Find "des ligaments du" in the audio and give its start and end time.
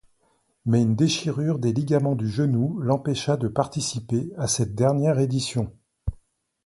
1.59-2.27